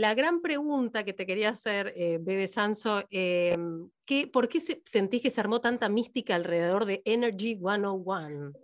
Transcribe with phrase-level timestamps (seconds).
[0.00, 3.90] la gran pregunta que te quería hacer, eh, Bebe Sanso, em,
[4.32, 8.54] ¿por qué sentís que se armó tanta mística alrededor de Energy 101?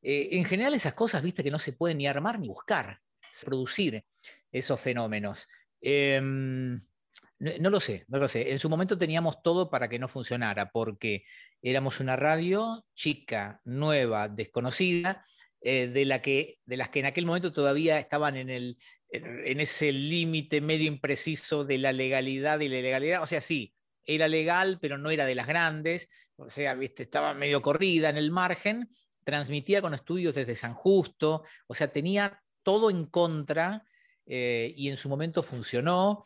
[0.00, 3.00] Eh, en general esas cosas, viste, que no se pueden ni armar ni buscar,
[3.44, 4.04] producir
[4.52, 5.48] esos fenómenos.
[5.82, 8.52] No, lo sé, no lo sé.
[8.52, 11.24] En su momento teníamos todo para que no funcionara, porque
[11.62, 15.24] éramos una radio chica, nueva, desconocida,
[15.60, 16.60] eh, de las que
[17.00, 18.78] en aquel momento todavía estaban en, el,
[19.10, 23.22] en ese límite medio impreciso de la legalidad y la ilegalidad.
[23.22, 23.74] O sea, sí,
[24.04, 26.08] era legal, pero no era de las grandes.
[26.36, 28.88] O sea, viste, estaba medio corrida en el margen,
[29.24, 33.84] transmitía con estudios desde San Justo, o sea, tenía todo en contra
[34.26, 36.24] eh, y en su momento funcionó.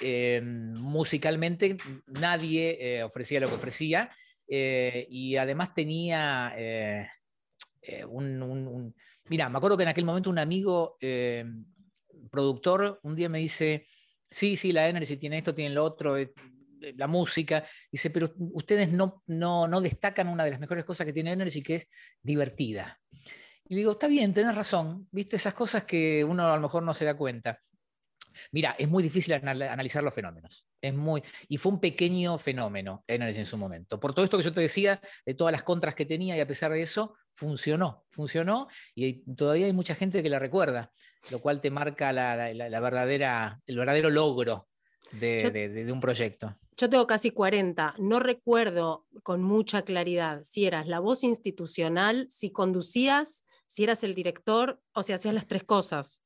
[0.00, 1.76] Eh, musicalmente
[2.06, 4.08] nadie eh, ofrecía lo que ofrecía
[4.46, 6.54] y además tenía
[8.08, 8.94] un,
[9.28, 10.96] Mira, me acuerdo que en aquel momento un amigo
[12.30, 13.86] productor un día me dice,
[14.30, 16.16] sí, sí, la Energy tiene esto, tiene lo otro,
[16.96, 21.12] la música, dice, pero ustedes no, no, no destacan una de las mejores cosas que
[21.12, 21.88] tiene Energy, que es
[22.22, 22.98] divertida.
[23.68, 26.94] Y digo, está bien, tenés razón, viste esas cosas que uno a lo mejor no
[26.94, 27.60] se da cuenta.
[28.52, 30.66] Mira, es muy difícil analizar los fenómenos.
[30.80, 34.00] Es muy, y fue un pequeño fenómeno en su momento.
[34.00, 36.46] Por todo esto que yo te decía, de todas las contras que tenía, y a
[36.46, 38.04] pesar de eso, funcionó.
[38.10, 40.92] Funcionó y todavía hay mucha gente que la recuerda,
[41.30, 42.34] lo cual te marca la,
[42.80, 44.68] verdadera, el verdadero logro
[45.12, 46.54] de, un proyecto.
[46.76, 52.50] Yo tengo casi 40, no recuerdo con mucha claridad si eras la voz institucional, si
[52.50, 56.20] conducías si eras el director o si hacías las tres cosas.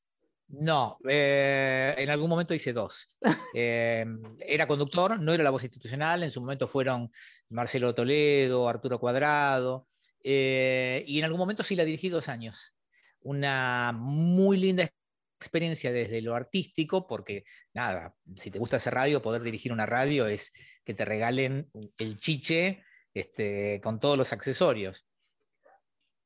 [0.48, 3.16] No, eh, en algún momento hice dos.
[3.56, 4.04] Eh,
[4.40, 7.08] era conductor, no era la voz institucional, en su momento fueron
[7.50, 9.86] Marcelo Toledo, Arturo Cuadrado,
[10.24, 12.74] eh, y en algún momento sí la dirigí dos años.
[13.20, 14.90] Una muy linda
[15.38, 20.26] experiencia desde lo artístico, porque nada, si te gusta hacer radio, poder dirigir una radio
[20.26, 20.52] es
[20.84, 22.82] que te regalen el chiche
[23.14, 25.06] este, con todos los accesorios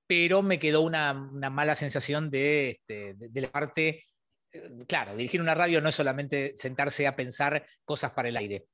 [0.09, 4.07] pero me quedó una, mala sensación de, este, de, la parte,
[4.51, 8.65] eh, claro, dirigir una radio no es solamente sentarse a pensar cosas para el aire.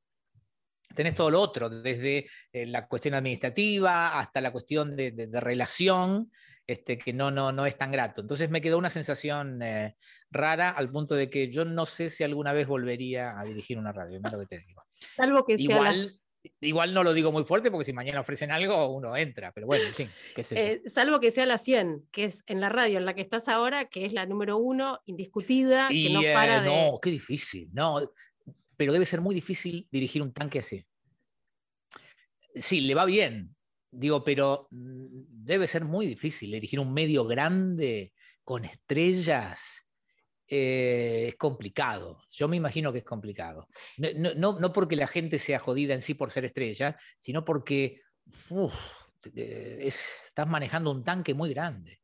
[0.94, 6.30] Tenés todo lo otro, desde eh, la cuestión administrativa hasta la cuestión de, relación,
[6.66, 8.20] este, que no, no, no es tan grato.
[8.20, 9.96] Entonces me quedó una sensación eh,
[10.30, 13.92] rara al punto de que yo no sé si alguna vez volvería a dirigir una
[13.92, 14.82] radio, es lo que te digo.
[15.16, 16.18] Salvo que Igual,
[16.60, 19.86] Igual no lo digo muy fuerte porque si mañana ofrecen algo, uno entra, pero bueno,
[19.86, 22.98] en fin, qué sé eh, salvo que sea la 100, que es en la radio
[22.98, 26.60] en la que estás ahora, que es la número uno, indiscutida, que no para eh,
[26.60, 26.66] de...
[26.66, 28.12] No, qué difícil, no,
[28.76, 30.84] pero debe ser muy difícil dirigir un tanque así.
[32.54, 33.54] Sí, le va bien,
[33.90, 38.12] digo, pero mm, debe ser muy difícil dirigir un medio grande
[38.44, 39.84] con estrellas
[40.46, 42.22] eh, es complicado.
[42.30, 43.68] Yo me imagino que es complicado.
[43.96, 48.02] No, porque la gente sea jodida en sí por ser estrella, sino porque
[49.34, 52.00] estás manejando un tanque muy grande.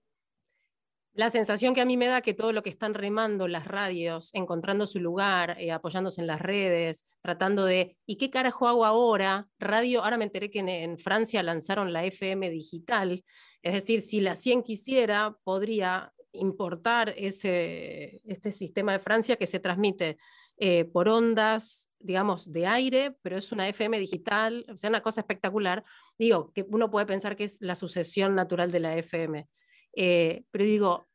[1.20, 4.30] La sensación que a mí me da que todo lo que están remando las radios,
[4.32, 9.46] encontrando su lugar, eh, apoyándose en las redes, tratando de, ¿y qué carajo hago ahora?
[9.58, 13.22] Radio, ahora me enteré que en, Francia lanzaron la FM digital,
[13.60, 19.60] es decir, si la 100 quisiera, podría importar ese, este sistema de Francia que se
[19.60, 20.16] transmite
[20.56, 25.20] eh, por ondas, digamos, de aire, pero es una FM digital, o sea, una cosa
[25.20, 25.84] espectacular.
[26.18, 29.46] Digo, que uno puede pensar que es la sucesión natural de la FM,
[29.96, 31.09] eh, pero digo,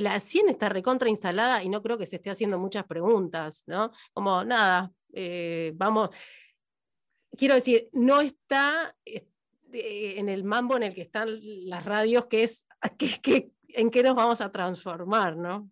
[0.00, 3.92] la 100 está recontra instalada y no creo que se esté haciendo muchas preguntas, ¿no?
[4.12, 6.10] Como nada, eh, vamos,
[7.36, 12.66] quiero decir, no está en el mambo en el que están las radios, que es
[12.98, 15.70] que, que, en qué nos vamos a transformar, ¿no?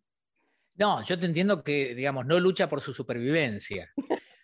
[0.77, 3.93] No, yo te entiendo que, digamos, no lucha por su supervivencia.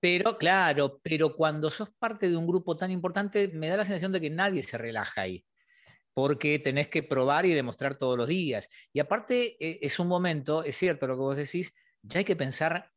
[0.00, 4.12] Pero claro, pero cuando sos parte de un grupo tan importante, me da la sensación
[4.12, 5.44] de que nadie se relaja ahí,
[6.14, 8.68] porque tenés que probar y demostrar todos los días.
[8.92, 11.72] Y aparte, e, es un momento, es cierto lo que vos decís,
[12.02, 12.90] ya hay que pensar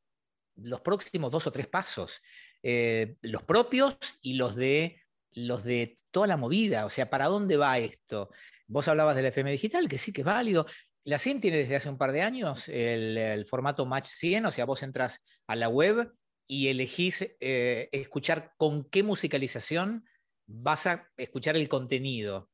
[0.56, 2.21] los próximos dos o tres pasos,
[2.62, 5.01] eh, los propios y los de,
[5.31, 8.30] los de toda la movida, o sea, ¿para dónde va esto?
[8.68, 10.65] Vos hablabas del FM digital, que sí que es válido.
[11.06, 14.65] La 100 tiene desde hace un par de años el, formato Match 100, o sea,
[14.65, 16.13] vos entras a la web
[16.48, 20.06] y elegís eh, escuchar con qué musicalización
[20.45, 22.50] vas a escuchar el contenido.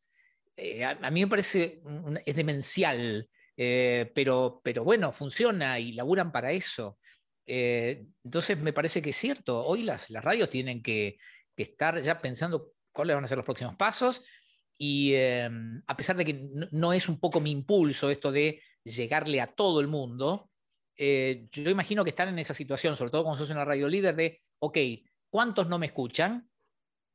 [0.60, 1.82] Eh, a, mí me parece,
[2.26, 7.00] es demencial, eh, pero, pero bueno, funciona y laburan para eso.
[7.46, 11.18] entonces me parece que es cierto, hoy las, las radios tienen que,
[11.56, 14.24] estar ya pensando cuáles van a ser los próximos pasos
[14.78, 19.48] y a pesar de que no, es un poco mi impulso esto de llegarle a
[19.48, 20.50] todo el mundo,
[21.02, 24.18] eh, yo imagino que están en esa situación, sobre todo cuando sos una radio líder,
[24.18, 24.78] de, ok,
[25.30, 26.50] ¿cuántos no me escuchan?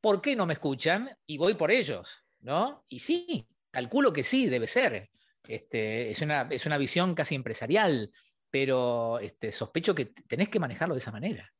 [0.01, 1.11] ¿Por qué no me escuchan?
[1.27, 2.85] Y voy por ellos, ¿no?
[2.89, 5.11] Y sí, calculo que sí, debe ser.
[5.47, 8.13] Este, es, una, es una visión casi empresarial,
[8.51, 11.53] pero este, sospecho que tenés que manejarlo de esa manera.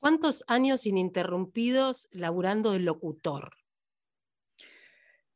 [0.00, 3.50] ¿Cuántos años ininterrumpidos laburando de locutor?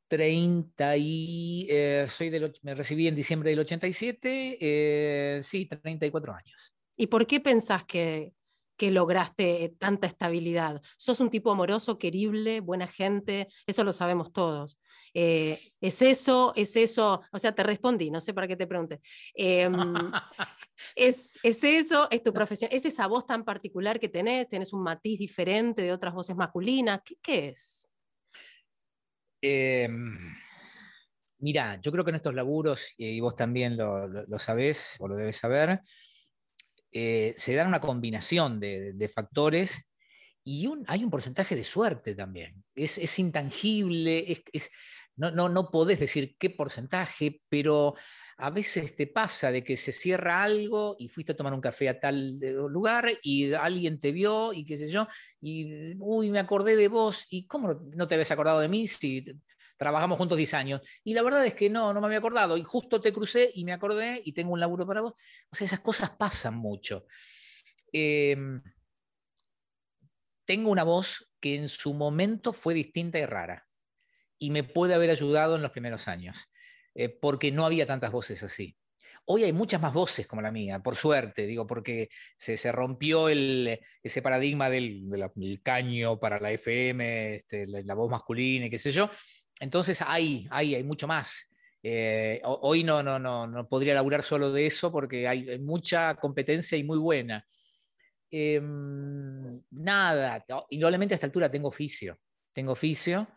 [0.08, 6.74] 30 y eh, soy del, me recibí en diciembre del 87, eh, sí, 34 años.
[6.96, 8.32] ¿Y por qué pensás que,
[8.76, 10.82] que lograste tanta estabilidad?
[10.96, 13.48] ¿Sos un tipo amoroso, querible, buena gente?
[13.66, 14.78] Eso lo sabemos todos.
[15.14, 16.52] Eh, ¿Es eso?
[16.56, 17.22] ¿Es eso?
[17.32, 19.00] O sea, te respondí, no sé para qué te pregunté.
[19.34, 19.72] Em,
[20.94, 22.06] ¿es, ¿Es eso?
[22.10, 22.70] ¿Es tu profesión?
[22.72, 24.48] ¿Es esa voz tan particular que tenés?
[24.48, 27.00] ¿Tenés un matiz diferente de otras voces masculinas?
[27.02, 27.88] ¿Qué, qué es?
[29.40, 29.88] Eh,
[31.38, 35.14] mira, yo creo que en estos laburos, y vos también lo, lo, sabés o lo
[35.14, 35.80] debes saber,
[36.92, 39.90] eh, se dan una combinación de, factores
[40.44, 42.64] y hay un porcentaje de suerte también.
[42.74, 44.42] Es, intangible,
[45.16, 47.94] no, no, no podés decir qué porcentaje, pero
[48.38, 51.88] a veces te pasa de que se cierra algo y fuiste a tomar un café
[51.88, 55.08] a tal eh, lugar y alguien te vio y qué sé yo,
[55.40, 59.24] y uy, me acordé de vos, y ¿cómo no te habías acordado de mí si
[59.76, 60.80] trabajamos juntos 10 años?
[61.04, 63.64] Y la verdad es que no, no me había acordado, y justo te crucé y
[63.64, 65.12] me acordé y tengo un laburo para vos.
[65.50, 67.06] O sea, esas cosas pasan mucho.
[67.92, 68.62] Em,
[70.44, 73.66] tengo una voz que en su momento fue distinta y rara,
[74.38, 76.50] y me puede haber ayudado en los primeros años.
[76.96, 78.74] Eh, porque no había tantas voces así.
[79.26, 82.08] Hoy hay muchas más voces como la mía, por suerte, digo, porque
[82.38, 85.04] se, se rompió el, ese paradigma del,
[85.62, 89.10] caño para la FM, este, la, voz masculina y qué sé yo.
[89.60, 91.50] Entonces hay, hay, hay mucho más.
[91.82, 96.76] Eh, hoy no, no, no, no podría laburar solo de eso porque hay, mucha competencia
[96.76, 97.46] y muy buena.
[98.30, 102.18] Em, nada, indudablemente a esta altura tengo oficio.
[102.52, 103.28] Tengo oficio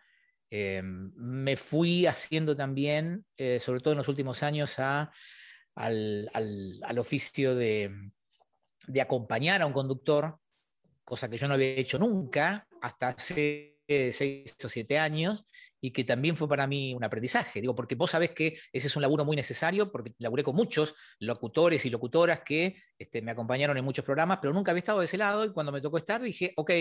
[0.52, 5.12] eh, me fui haciendo también, eh, sobre todo en los últimos años, a,
[5.76, 7.92] al, oficio de,
[9.00, 10.40] acompañar a un conductor,
[11.04, 15.46] cosa que yo no había hecho nunca hasta hace seis o siete años
[15.82, 17.62] y que también fue para mí un aprendizaje.
[17.62, 20.96] Digo, porque vos sabés que ese es un laburo muy necesario, porque laburé con muchos
[21.20, 25.06] locutores y locutoras que este, me acompañaron en muchos programas, pero nunca había estado de
[25.06, 26.72] ese lado y cuando me tocó estar dije, ok,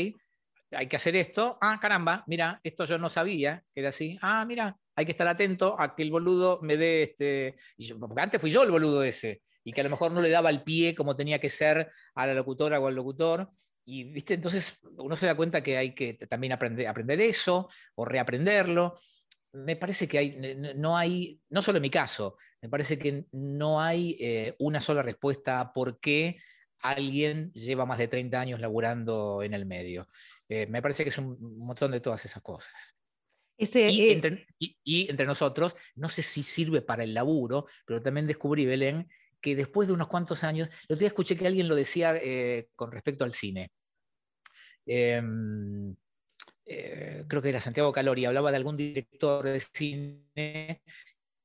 [0.71, 4.45] hay que hacer esto, ah, caramba, mira, esto yo no sabía que era así, ah,
[4.45, 8.41] mira, hay que estar atento a que el boludo me dé este, y porque antes
[8.41, 10.95] fui yo el boludo ese, y que a lo mejor no le daba el pie
[10.95, 13.49] como tenía que ser a la locutora o al locutor,
[13.91, 18.05] y viste, entonces uno se da cuenta que hay que también aprender, aprender eso o
[18.05, 18.95] reaprenderlo.
[19.53, 23.81] Me parece que hay, no hay, no solo en mi caso, me parece que no
[23.81, 26.37] hay eh, una sola respuesta a por qué
[26.81, 30.07] alguien lleva más de 30 años laburando en el medio.
[30.51, 32.95] Eh, me parece que es un montón de todas esas cosas.
[34.85, 39.09] y, entre, nosotros, no sé si sirve para el laburo, pero también descubrí, Belén,
[39.41, 42.69] que después de unos cuantos años, el otro día escuché que alguien lo decía eh,
[42.77, 43.73] con respecto al cine.
[44.91, 45.95] Em,
[46.65, 50.83] eh, creo que era Santiago Calori, hablaba de algún director de cine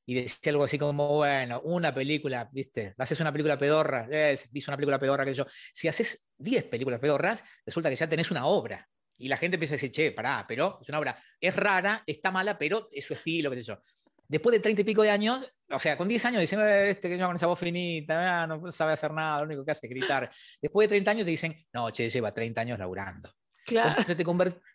[0.05, 2.93] y decía algo así como, bueno, una película, ¿viste?
[2.97, 4.37] Haces una película pedorra, eh,
[4.67, 5.45] una película pedorra que yo.
[5.73, 8.87] Si haces 10 películas pedorras, resulta que ya tenés una obra.
[9.17, 12.31] Y la gente empieza a decir, che, pará, pero es una obra, es rara, está
[12.31, 13.79] mala, pero es su estilo, qué sé yo.
[14.27, 17.09] Después de 30 y pico de años, o sea, con 10 años dicen, eh, este
[17.09, 19.89] que con esa voz finita, ah, no sabe hacer nada, lo único que hace es
[19.89, 20.29] gritar.
[20.61, 23.29] Después de 30 años te dicen, no, che, lleva 30 años laburando.
[23.65, 23.89] Claro.
[23.89, 24.23] Entonces te,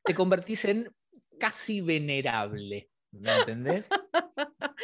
[0.05, 0.91] te convertís en
[1.39, 2.91] casi venerable.
[3.11, 3.89] ¿Me entendés?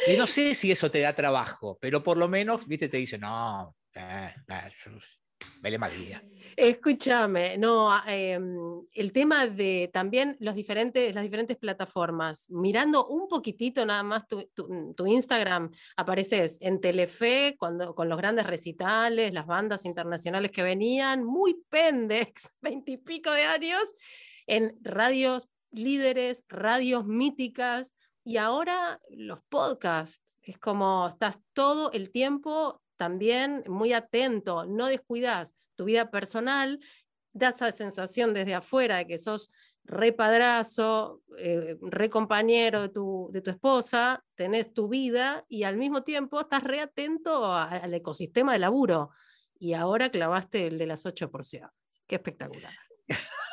[0.07, 3.17] y no sé si eso te da trabajo, pero por lo menos, viste, te dice,
[3.17, 4.73] no, eh, vele
[5.79, 6.21] más día.
[6.55, 13.85] Escúchame, no, em, el tema de también los diferentes, las diferentes plataformas, mirando un poquitito
[13.85, 19.85] nada más tu, tu, Instagram, apareces en Telefe cuando, con los grandes recitales, las bandas
[19.85, 23.93] internacionales que venían, muy pendex, veintipico de años,
[24.47, 32.81] en radios líderes, radios míticas, y ahora los podcasts, es como estás todo el tiempo
[32.97, 36.79] también muy atento, no descuidas tu vida personal,
[37.33, 39.49] da esa sensación desde afuera de que sos
[39.83, 46.03] re padrazo, eh, re de tu, de tu esposa, tenés tu vida y al mismo
[46.03, 49.11] tiempo estás re atento al ecosistema de laburo.
[49.59, 51.71] Y ahora clavaste el de las ocho porciones.
[52.07, 52.73] Qué espectacular.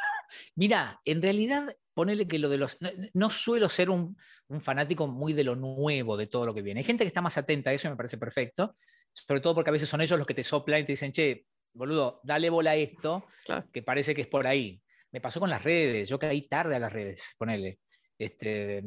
[0.54, 2.78] Mira, en realidad ponele que lo de los.
[3.14, 4.16] No, suelo ser un,
[4.60, 6.80] fanático muy de lo nuevo, de todo lo que viene.
[6.80, 8.74] Hay gente que está más atenta a eso me parece perfecto.
[9.12, 11.46] Sobre todo porque a veces son ellos los que te soplan y te dicen, che,
[11.74, 13.26] boludo, dale bola a esto,
[13.72, 14.82] que parece que es por ahí.
[15.10, 17.80] Me pasó con las redes, yo caí tarde a las redes, ponele.
[18.18, 18.82] Este,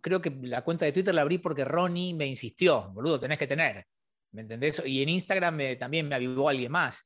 [0.00, 3.46] creo que la cuenta de Twitter la abrí porque Ronnie me insistió, boludo, tenés que
[3.46, 3.86] tener.
[4.32, 4.82] ¿Me entendés?
[4.84, 7.02] Y en Instagram también me avivó alguien más.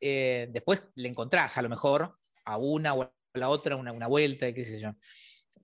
[0.00, 4.06] Eh, después le encontrás a lo mejor a una o a la otra una, una
[4.06, 4.92] vuelta, qué sé yo.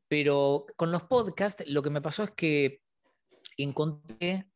[0.09, 2.81] Pero con los podcasts lo que me pasó es que
[3.57, 4.47] encontré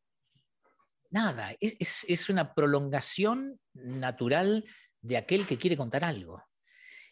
[1.09, 4.65] nada, es, una prolongación natural
[5.01, 6.43] de aquel que quiere contar algo.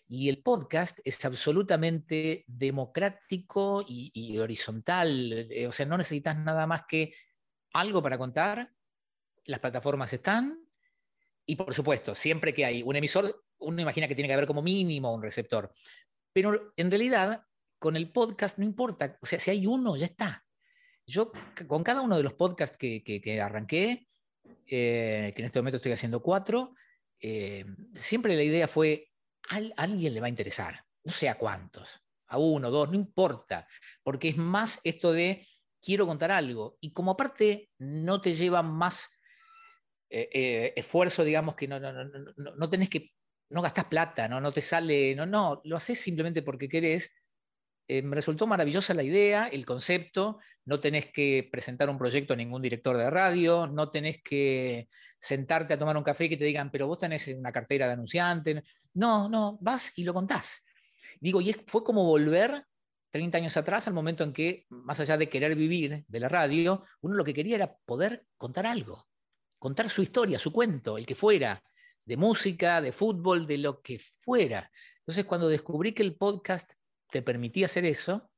[0.08, 6.84] Y el podcast es absolutamente democrático y, horizontal, eh, o sea, no necesitas nada más
[6.88, 7.14] que
[7.74, 8.72] algo para contar,
[9.46, 10.60] las plataformas están,
[11.46, 14.62] y por supuesto, siempre que hay un emisor, uno imagina que tiene que haber como
[14.62, 15.72] mínimo un receptor.
[16.34, 17.44] Pero en realidad,
[17.80, 20.47] con el podcast no importa, o sea, si hay uno, ya está.
[21.08, 21.32] Yo
[21.68, 24.08] con cada uno de los podcasts que, que, arranqué,
[24.68, 26.76] eh, que en este momento estoy haciendo cuatro,
[27.22, 29.10] eh, siempre la idea fue,
[29.50, 33.66] a, alguien le va a interesar, no sé a cuántos, a uno, dos, no importa,
[34.04, 35.48] porque es más esto de
[35.82, 36.78] quiero contar algo.
[36.82, 39.10] Y como aparte no te lleva más
[40.10, 43.14] eh, esfuerzo, digamos que no, no, no, no, no tenés que,
[43.50, 47.14] no gastás plata, no, no te sale, no, no, lo haces simplemente porque querés,
[47.88, 52.38] eh, me resultó maravillosa la idea, el concepto, no tenés que presentar un proyecto a
[52.38, 56.44] ningún director de radio, no tenés que sentarte a tomar un café y que te
[56.44, 58.62] digan, pero vos tenés una cartera de anunciante.
[58.94, 60.66] No, no, vas y lo contás.
[61.22, 62.66] Digo, y fue como volver
[63.12, 66.84] 30 años atrás al momento en que, más allá de querer vivir de la radio,
[67.02, 69.08] uno lo que quería era poder contar algo,
[69.58, 71.64] contar su historia, su cuento, el que fuera,
[72.04, 74.70] de música, de fútbol, de lo que fuera.
[75.00, 76.74] Entonces, cuando descubrí que el podcast
[77.10, 78.30] te permitía hacer eso,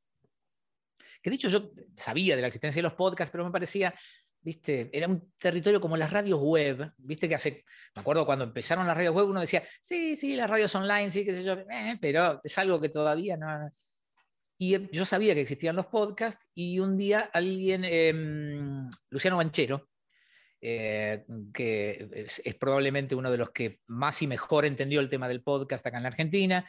[1.22, 3.94] que de hecho yo sabía de la existencia de los podcasts, pero me parecía,
[4.42, 7.64] viste, era un territorio como las radios web, viste que hace,
[7.96, 11.26] me acuerdo cuando empezaron las radios web, uno decía, sí, sí, las radios online, sí,
[11.26, 13.70] qué sé yo, eh, pero es algo que todavía no...
[14.62, 19.88] Y yo sabía que existían los podcasts y un día alguien, em, Luciano Banchero,
[20.60, 21.24] eh,
[21.54, 25.42] que es, es, probablemente uno de los que más y mejor entendió el tema del
[25.44, 26.66] podcast acá en la Argentina,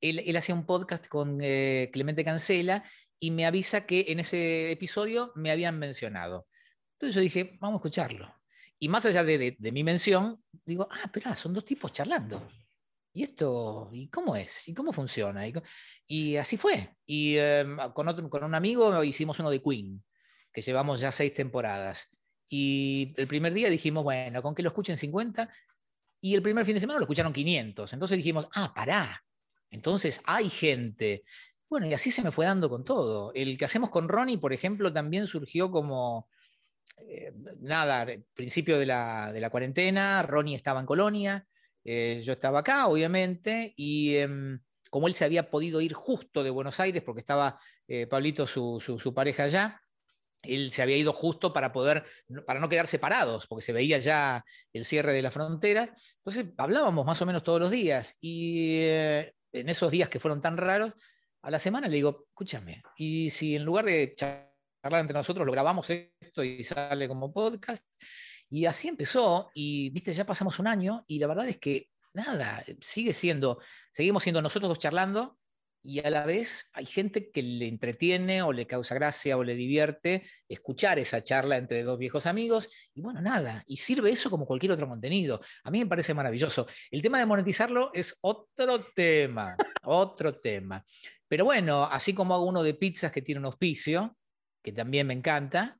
[0.00, 2.84] él, hacía un podcast con eh, Clemente Cancela
[3.18, 6.46] y me avisa que en ese episodio me habían mencionado.
[6.94, 8.34] Entonces yo dije, vamos a escucharlo.
[8.78, 12.48] Y más allá de, mi mención, digo, ah, espera, son dos tipos charlando.
[13.12, 13.90] ¿Y esto?
[13.92, 14.68] ¿Y cómo es?
[14.68, 15.42] ¿Y cómo funciona?
[16.06, 16.96] Y, así fue.
[17.04, 20.02] Y em, con, otro, con un amigo hicimos uno de Queen,
[20.52, 22.08] que llevamos ya seis temporadas.
[22.48, 25.50] Y el primer día dijimos, bueno, con que lo escuchen 50.
[26.22, 27.92] Y el primer fin de semana lo escucharon 500.
[27.92, 29.22] Entonces dijimos, ah, pará,
[29.70, 31.24] entonces hay gente.
[31.68, 33.32] Bueno, y así se me fue dando con todo.
[33.34, 36.28] El que hacemos con Ronnie, por ejemplo, también surgió como,
[37.08, 41.46] eh, nada, principio de la, cuarentena, Ronnie estaba en Colonia,
[41.84, 44.60] eh, yo estaba acá, obviamente, y em,
[44.90, 48.80] como él se había podido ir justo de Buenos Aires, porque estaba eh, Pablito, su,
[48.80, 49.80] su, pareja allá,
[50.42, 52.04] él se había ido justo para poder,
[52.46, 56.16] para no quedar separados, porque se veía ya el cierre de las fronteras.
[56.18, 58.80] Entonces hablábamos más o menos todos los días y
[59.52, 60.92] en esos días que fueron tan raros,
[61.42, 65.52] a la semana le digo, escúchame, y si en lugar de charlar entre nosotros lo
[65.52, 67.84] grabamos esto y sale como podcast,
[68.48, 72.64] y así empezó, y viste, ya pasamos un año, y la verdad es que nada,
[72.80, 75.38] sigue siendo, seguimos siendo nosotros dos charlando,
[75.82, 79.54] y a la vez hay gente que le entretiene o le causa gracia o le
[79.54, 84.46] divierte escuchar esa charla entre dos viejos amigos y bueno, nada, y sirve eso como
[84.46, 85.40] cualquier otro contenido.
[85.64, 86.66] A mí me parece maravilloso.
[86.90, 90.84] El tema de monetizarlo es otro tema, otro tema.
[91.26, 94.16] Pero bueno, así como hago uno de pizzas que tiene un auspicio,
[94.62, 95.78] que también me encanta,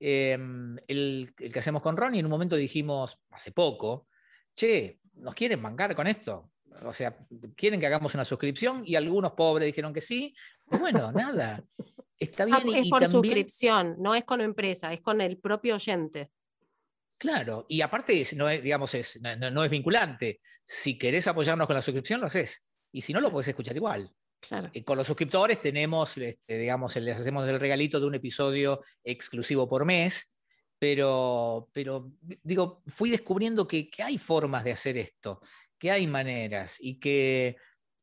[0.00, 4.08] em, el, el que hacemos con Ronnie, en un momento dijimos, hace poco,
[4.54, 6.50] che, ¿nos quieren bancar con esto?
[6.84, 7.16] O sea,
[7.56, 10.34] quieren que hagamos una suscripción y algunos pobres dijeron que sí.
[10.64, 11.64] Pues bueno, nada.
[12.18, 12.76] Está ah, bien.
[12.78, 16.30] es por suscripción, no es con empresa, es con el propio oyente.
[17.18, 20.40] Claro, y aparte no es, digamos, es, no, es vinculante.
[20.64, 22.66] Si querés apoyarnos con la suscripción, lo haces.
[22.92, 24.10] Y si no, lo podés escuchar igual.
[24.40, 24.70] Claro.
[24.72, 29.68] Eh, con los suscriptores tenemos, este, digamos, les hacemos el regalito de un episodio exclusivo
[29.68, 30.36] por mes,
[30.78, 35.40] pero, pero digo, fui descubriendo que, que hay formas de hacer esto
[35.78, 37.56] que hay maneras y que,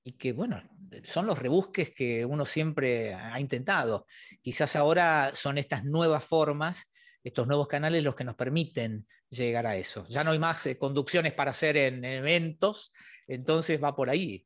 [0.03, 0.61] y que, bueno,
[1.05, 4.05] son los rebusques que uno siempre ha intentado.
[4.41, 6.91] Quizás ahora son estas nuevas formas,
[7.23, 10.05] estos nuevos canales los que nos permiten llegar a eso.
[10.09, 12.91] Ya no hay más eh, conducciones para hacer en, eventos,
[13.27, 14.45] entonces va por ahí.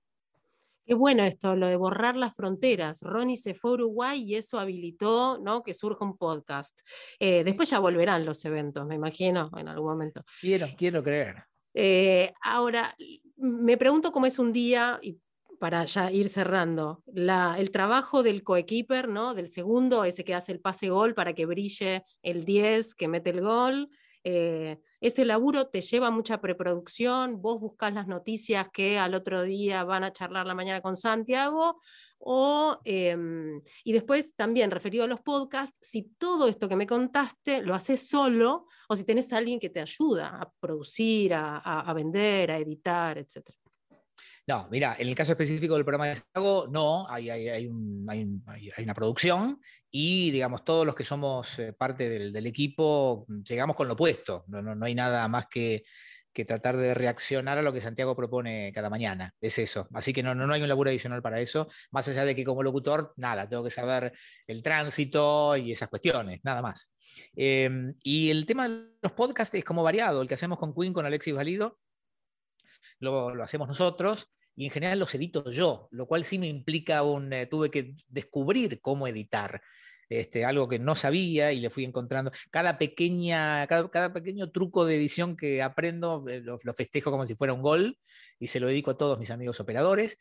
[0.86, 3.02] Qué bueno esto, lo de borrar las fronteras.
[3.02, 5.62] Ronnie se fue a Uruguay y eso habilitó ¿no?
[5.62, 6.80] que surja un podcast.
[7.20, 10.24] Eh, después ya volverán los eventos, me imagino, en algún momento.
[10.40, 11.44] Quiero, quiero creer.
[11.80, 12.96] Eh, ahora,
[13.36, 15.20] me pregunto cómo es un día, y
[15.60, 19.36] para ya ir cerrando, el trabajo del coequiper, ¿no?
[19.36, 23.30] del segundo, ese que hace el pase gol para que brille el 10 que mete
[23.30, 23.92] el gol.
[24.24, 29.84] Eh, ese laburo te lleva mucha preproducción, vos buscas las noticias que al otro día
[29.84, 31.80] van a charlar la mañana con Santiago,
[32.18, 37.62] o, em, y después también referido a los podcasts, si todo esto que me contaste
[37.62, 41.94] lo haces solo o si tenés a alguien que te ayuda a producir, a, a
[41.94, 43.44] vender, a editar, etc.
[44.48, 49.60] No, mira, en el caso específico del programa de Santiago, no, hay, hay, una producción
[49.92, 54.46] y, digamos, todos los que somos eh, parte del, equipo llegamos con lo opuesto.
[54.48, 55.84] No, hay nada más que,
[56.46, 59.34] tratar de reaccionar a lo que Santiago propone cada mañana.
[59.42, 59.88] Es eso.
[59.94, 62.64] Así que no, no, hay un laburo adicional para eso, más allá de que como
[62.64, 64.14] locutor, nada, tengo que saber
[64.48, 66.94] el tránsito y esas cuestiones, nada más.
[67.36, 70.22] Em, y el tema de los podcasts es como variado.
[70.22, 71.80] El que hacemos con Queen, con Alexis Valido,
[73.00, 77.04] lo, lo hacemos nosotros y en general los edito yo, lo cual sí me implica
[77.04, 79.62] un, eh, tuve que descubrir cómo editar.
[80.10, 82.32] Este, algo que no sabía y le fui encontrando.
[82.50, 87.54] Cada, pequeña, cada, pequeño truco de edición que aprendo eh, lo, festejo como si fuera
[87.54, 87.98] un gol
[88.40, 90.18] y se lo dedico a todos mis amigos operadores,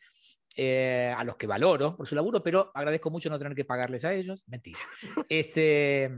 [0.57, 4.05] eh, a los que valoro por su laburo, pero agradezco mucho no tener que pagarles
[4.05, 4.45] a ellos.
[4.49, 4.81] Mentira.
[5.29, 6.11] Este,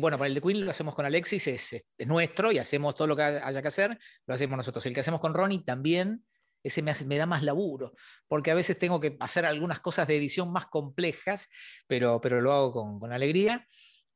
[0.00, 3.06] bueno, para el de Queen lo hacemos con Alexis, es, es, nuestro y hacemos todo
[3.06, 4.84] lo que haya que hacer, lo hacemos nosotros.
[4.86, 6.24] El que hacemos con Ronnie también
[6.62, 7.92] ese me, me, da más laburo,
[8.28, 11.48] porque a veces tengo que hacer algunas cosas de edición más complejas,
[11.86, 13.66] pero, pero lo hago con, con alegría.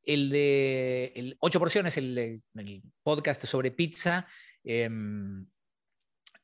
[0.02, 2.16] El de el 8 porciones, el,
[2.54, 4.26] el, podcast sobre pizza,
[4.62, 5.44] em,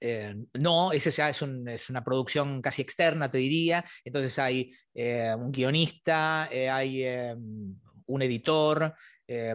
[0.04, 3.84] eh, no, ese ya es, un, es, una producción casi externa, te diría.
[4.04, 8.92] Entonces hay eh, un guionista, eh, hay em, un editor.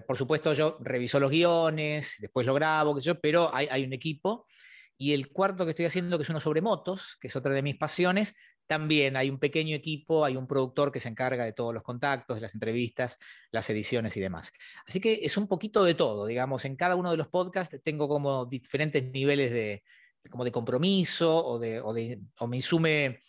[0.07, 3.83] por supuesto, yo reviso los guiones, después lo grabo, qué sé yo, pero hay, hay
[3.83, 4.47] un equipo.
[4.97, 7.61] Y el cuarto que estoy haciendo, que es uno sobre motos, que es otra de
[7.61, 8.35] mis pasiones,
[8.67, 12.35] también hay un pequeño equipo, hay un productor que se encarga de todos los contactos,
[12.35, 13.17] de las entrevistas,
[13.51, 14.51] las ediciones y demás.
[14.85, 18.07] Así que es un poquito de todo, digamos, en cada uno de los podcasts tengo
[18.07, 19.83] como diferentes niveles de,
[20.29, 23.19] como de compromiso o, de, o, de, o me insume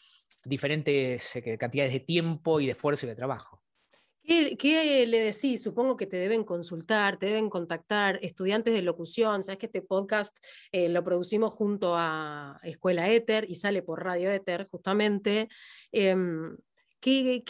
[0.44, 3.57] diferentes eh, cantidades de tiempo y de esfuerzo y de trabajo.
[4.28, 5.62] ¿Qué, le decís?
[5.62, 9.42] Supongo que te deben consultar, te deben contactar estudiantes de locución.
[9.42, 10.36] Sabes que este podcast
[10.70, 15.48] eh, lo producimos junto a Escuela Éter y sale por Radio Éter, justamente.
[15.92, 16.58] Em,
[17.00, 17.42] ¿qué,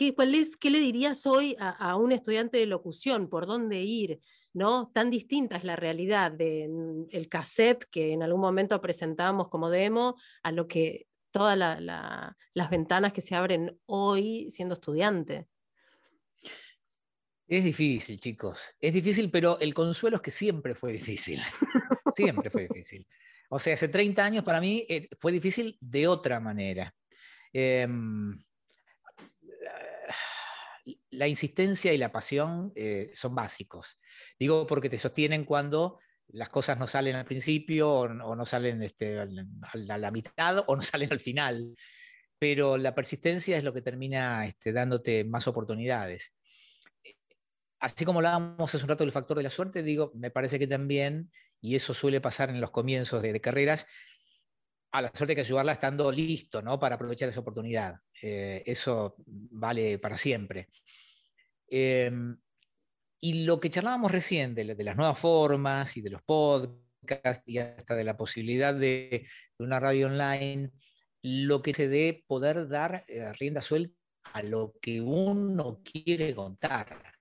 [0.70, 3.28] le dirías hoy a, un estudiante de locución?
[3.28, 4.20] ¿Por dónde ir?
[4.52, 4.92] ¿no?
[4.94, 10.14] Tan distinta es la realidad del el cassette que en algún momento presentábamos como demo
[10.44, 15.48] a lo que todas las ventanas que se abren hoy siendo estudiante.
[17.48, 18.74] Es difícil, chicos.
[18.78, 21.42] Es difícil, pero el consuelo es que siempre fue difícil.
[22.14, 23.06] siempre fue difícil.
[23.48, 26.94] O sea, hace 30 años para mí eh, fue difícil de otra manera.
[27.50, 28.38] Em,
[31.10, 33.98] la insistencia y la pasión eh, son básicos.
[34.38, 39.20] Digo porque te sostienen cuando las cosas no salen al principio o, no salen este,
[39.20, 39.26] a
[39.74, 41.74] la mitad o no salen al final.
[42.38, 46.37] Pero la persistencia es lo que termina este, dándote más oportunidades
[47.80, 50.66] así como hablábamos hace un rato del factor de la suerte, digo, me parece que
[50.66, 53.86] también, y eso suele pasar en los comienzos de, carreras,
[54.90, 56.78] a la suerte hay que ayudarla estando listo ¿no?
[56.78, 57.96] para aprovechar esa oportunidad.
[58.22, 60.70] Eh, eso vale para siempre.
[61.68, 62.36] Em,
[63.20, 67.94] y lo que charlábamos recién de, las nuevas formas y de los podcasts y hasta
[67.94, 69.26] de la posibilidad de,
[69.58, 70.70] una radio online,
[71.22, 73.94] lo que se dé poder dar eh, rienda suelta
[74.32, 77.17] a lo que uno quiere contar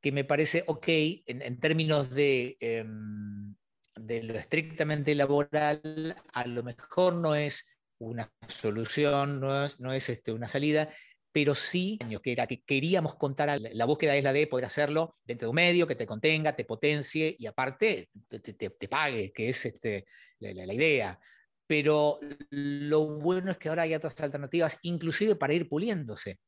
[0.00, 0.86] que me parece ok
[1.26, 3.54] en, términos de, em,
[3.94, 7.66] de lo estrictamente laboral, a lo mejor no es
[7.98, 10.88] una solución, no es, no es este, una salida,
[11.32, 15.46] pero sí que era que queríamos contar, la búsqueda es la de poder hacerlo dentro
[15.46, 19.66] de un medio que te contenga, te potencie y aparte te, te, pague, que es
[19.66, 20.06] este,
[20.38, 21.18] la, la, idea.
[21.66, 22.18] Pero
[22.50, 26.38] lo bueno es que ahora hay otras alternativas, inclusive para ir puliéndose.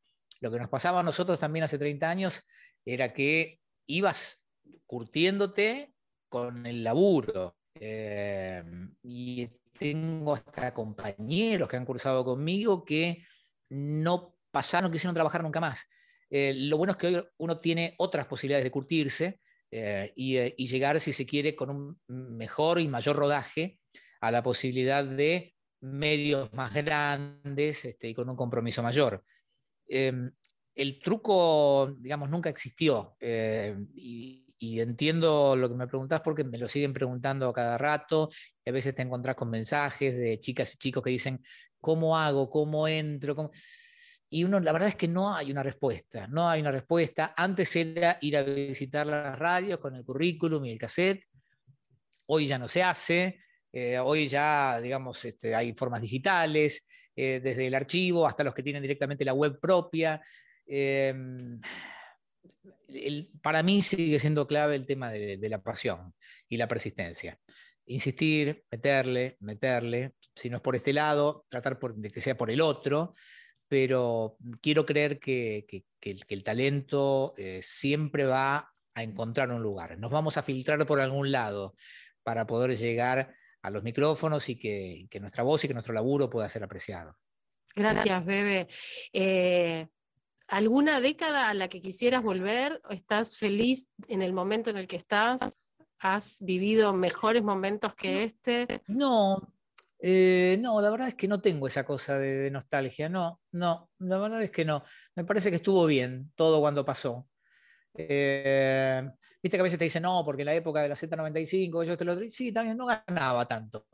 [0.41, 2.43] Lo que nos pasaba a nosotros también hace 30 años
[2.85, 4.49] era que ibas
[4.87, 5.95] curtiéndote
[6.29, 7.57] con el laburo.
[7.75, 8.63] Eh,
[9.03, 13.25] y tengo hasta compañeros que han cursado conmigo que
[13.71, 15.89] no pasaron, quisieron trabajar nunca más.
[16.29, 19.41] Eh, lo bueno es que hoy uno tiene otras posibilidades de curtirse
[19.71, 23.79] eh, y, llegar, si se quiere, con un mejor y mayor rodaje
[24.21, 29.25] a la posibilidad de medios más grandes este, y con un compromiso mayor.
[30.75, 33.17] El truco, digamos, nunca existió.
[33.21, 34.47] Eh, y,
[34.79, 38.29] entiendo lo que me preguntás porque me lo siguen preguntando cada rato.
[38.65, 41.41] Y a veces te encontrás con mensajes de chicas y chicos que dicen,
[41.81, 42.51] ¿cómo hago?
[42.51, 43.51] ¿Cómo entro?
[44.29, 46.27] Y uno, la verdad es que no hay una respuesta.
[46.29, 47.35] No hay una respuesta.
[47.37, 51.25] Antes era ir a visitar las radios con el currículum y el cassette.
[52.27, 53.41] Hoy ya no se hace.
[53.73, 58.63] Eh, hoy ya, digamos, este, hay formas digitales, eh, desde el archivo hasta los que
[58.63, 60.21] tienen directamente la web propia.
[60.73, 61.61] Em,
[63.43, 66.15] para mí sigue siendo clave el tema de, la pasión
[66.49, 67.39] y la persistencia.
[67.87, 72.61] Insistir, meterle, meterle, si no es por este lado, tratar de que sea por el
[72.61, 73.15] otro,
[73.67, 75.67] pero quiero creer que,
[76.01, 79.99] el, talento eh, siempre va a encontrar un lugar.
[79.99, 81.75] Nos vamos a filtrar por algún lado
[82.23, 86.49] para poder llegar a los micrófonos y que, nuestra voz y que nuestro laburo pueda
[86.49, 87.17] ser apreciado.
[87.75, 88.69] Gracias, Bebe.
[89.13, 89.89] Eh,
[90.51, 92.83] ¿Alguna década a la que quisieras volver?
[92.91, 95.63] ¿Estás feliz en el momento en el que estás?
[96.01, 98.83] ¿Has vivido mejores momentos que este?
[98.89, 99.55] No,
[100.01, 103.09] eh, no, la verdad es que no tengo esa cosa de, nostalgia.
[103.09, 104.83] No, no, la verdad es que no.
[105.15, 107.29] Me parece que estuvo bien todo cuando pasó.
[107.95, 109.09] Eh,
[109.41, 111.97] viste que a veces te dicen, no, porque en la época de la Z95, yo
[111.97, 113.87] te lo Sí, también no ganaba tanto.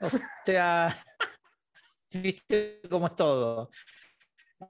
[0.00, 0.08] O
[0.44, 0.88] sea,
[2.10, 3.70] viste cómo es todo.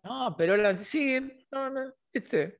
[0.04, 2.58] No, pero eran, sí, no, no, ¿viste?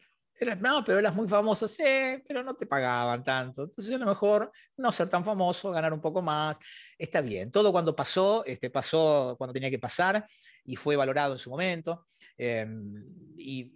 [0.61, 1.85] no, pero eras muy famoso, sí,
[2.27, 3.65] pero no te pagaban tanto.
[3.65, 6.59] Entonces, a lo mejor no ser tan famoso, ganar un poco más,
[6.99, 7.51] está bien.
[7.51, 10.25] Todo cuando pasó, este, pasó cuando tenía que pasar
[10.65, 12.07] y fue valorado en su momento.
[12.37, 13.05] Em,
[13.37, 13.73] y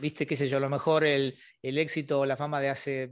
[0.00, 3.10] viste, qué sé yo, a lo mejor el, el éxito o la fama de hace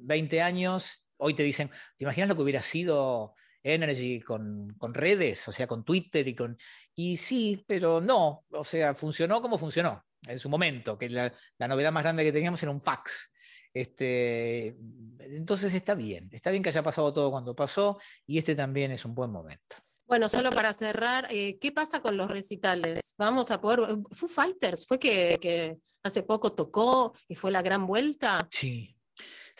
[0.00, 5.52] 20 años, hoy te dicen, ¿te imaginas lo que hubiera sido Energy con, redes, o
[5.52, 6.56] sea, con Twitter y con...
[6.94, 11.92] Y sí, pero no, o sea, funcionó como funcionó en su momento, que la, novedad
[11.92, 13.32] más grande que teníamos era un fax.
[13.74, 14.76] Este,
[15.20, 19.04] entonces está bien, está bien que haya pasado todo cuando pasó y este también es
[19.04, 19.76] un buen momento.
[20.06, 23.14] Bueno, solo para cerrar, eh, ¿qué pasa con los recitales?
[23.16, 23.96] Vamos a poder.
[24.10, 28.46] Foo Fighters fue que, que, hace poco tocó y fue la gran vuelta.
[28.50, 28.94] Sí,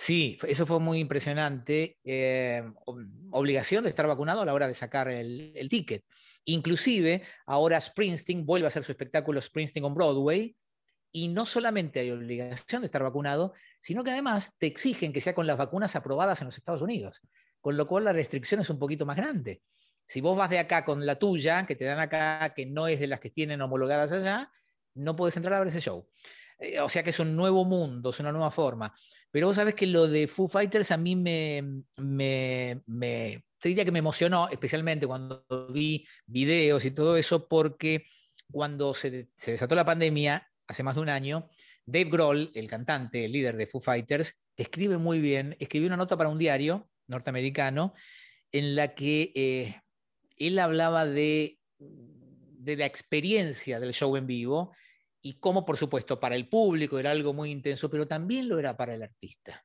[0.02, 1.96] Sí, eso fue muy impresionante.
[2.02, 2.60] Eh,
[3.30, 6.04] obligación de estar vacunado a la hora de sacar el, ticket.
[6.44, 10.56] Inclusive, ahora Springsteen vuelve a hacer su espectáculo Springsteen on Broadway
[11.12, 15.36] y no solamente hay obligación de estar vacunado, sino que además te exigen que sea
[15.36, 17.22] con las vacunas aprobadas en los Estados Unidos,
[17.60, 19.62] con lo cual la restricción es un poquito más grande.
[20.04, 22.98] Si vos vas de acá con la tuya, que te dan acá, que no es
[22.98, 24.50] de las que tienen homologadas allá,
[24.94, 26.08] no puedes entrar a ver ese show.
[26.58, 28.92] Eh, o sea que es un nuevo mundo, es una nueva forma.
[29.32, 33.90] Pero vos sabés que lo de Foo Fighters a mí me, me, te diría que
[33.90, 38.04] me emocionó, especialmente cuando vi videos y todo eso, porque
[38.50, 41.48] cuando se, desató la pandemia, hace más de un año,
[41.86, 46.18] Dave Grohl, el cantante, el líder de Foo Fighters, escribe muy bien, escribió una nota
[46.18, 47.94] para un diario norteamericano
[48.52, 49.80] en la que eh,
[50.36, 54.74] él hablaba de, de la experiencia del show en vivo
[55.22, 58.76] y cómo, por supuesto, para el público era algo muy intenso, pero también lo era
[58.76, 59.64] para el artista.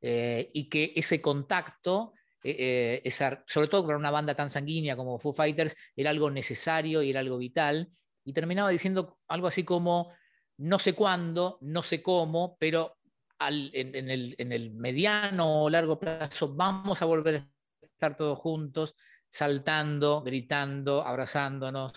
[0.00, 3.10] Eh, y que ese contacto, eh, eh,
[3.46, 7.20] sobre todo para una banda tan sanguínea como Foo Fighters, era algo necesario y era
[7.20, 7.90] algo vital.
[8.24, 10.12] Y terminaba diciendo algo así como,
[10.56, 12.96] no sé cuándo, no sé cómo, pero
[13.40, 17.48] en, el, en el mediano o largo plazo vamos a volver a
[17.82, 18.94] estar todos juntos,
[19.28, 21.92] saltando, gritando, abrazándonos,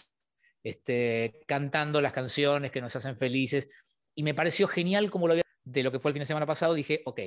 [0.67, 3.73] este, cantando las canciones que nos hacen felices.
[4.13, 6.45] Y me pareció genial como lo había de lo que fue el fin de semana
[6.45, 6.73] pasado.
[6.73, 7.21] Dije, ok,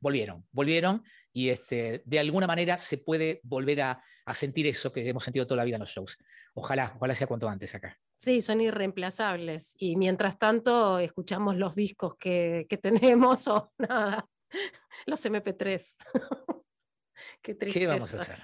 [0.00, 4.02] volvieron, volvieron y este, de alguna manera se puede volver a,
[4.34, 6.16] sentir eso que hemos sentido toda la vida en los shows.
[6.54, 7.98] Ojalá, ojalá sea cuanto antes acá.
[8.16, 9.74] Sí, son irreemplazables.
[9.76, 14.26] Y mientras tanto, escuchamos los discos que, tenemos o nada,
[15.06, 15.96] los MP3.
[17.42, 18.42] Qué, ¿Qué vamos a hacer?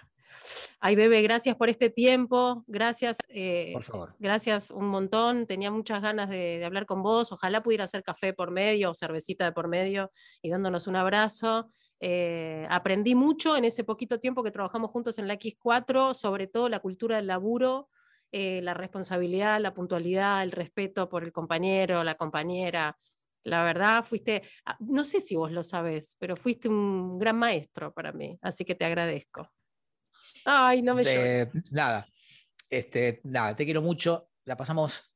[0.81, 3.17] Ay, bebé, gracias por este tiempo, gracias.
[3.29, 4.15] Eh, por favor.
[4.21, 8.53] Gracias un montón, tenía muchas ganas de, hablar con vos, ojalá pudiera hacer café por
[8.53, 11.69] medio o cervecita de por medio y dándonos un abrazo.
[11.99, 16.69] Eh, aprendí mucho en ese poquito tiempo que trabajamos juntos en la X4, sobre todo
[16.69, 17.89] la cultura del laburo,
[18.31, 22.97] eh, la responsabilidad, la puntualidad, el respeto por el compañero, la compañera.
[23.43, 27.93] La verdad, fuiste, ah, no sé si vos lo sabés, pero fuiste un gran maestro
[27.93, 29.51] para mí, así que te agradezco.
[30.51, 31.03] Ay, no me
[31.71, 32.09] Nada,
[32.71, 34.31] este, nada, te quiero mucho.
[34.47, 35.13] La pasamos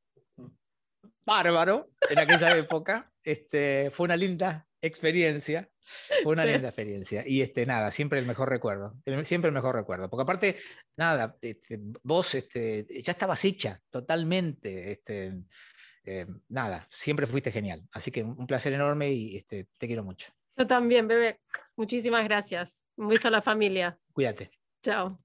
[1.25, 3.11] bárbaro en aquella época.
[3.23, 5.71] Este, fue una linda experiencia
[6.21, 7.23] Fue una linda experiencia.
[7.25, 8.93] Y este, nada, siempre el mejor recuerdo.
[9.23, 10.07] Siempre el mejor recuerdo.
[10.07, 10.55] Porque aparte,
[10.97, 14.91] nada, este, vos este, ya estabas hecha totalmente.
[14.91, 15.33] Este,
[16.03, 17.87] eh, nada, siempre fuiste genial.
[17.91, 20.27] Así que un placer enorme y este, te quiero mucho.
[20.55, 21.39] Yo también, bebé.
[21.75, 22.85] Muchísimas gracias.
[22.97, 23.97] Un beso a la familia.
[24.13, 24.51] Cuídate.
[24.83, 25.22] Chao.